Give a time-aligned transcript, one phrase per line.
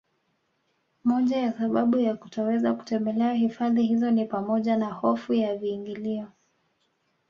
[1.03, 6.27] Moja ya sababu ya kutoweza kutembelea hifadhi hizo ni pamoja na hofu ya viingilio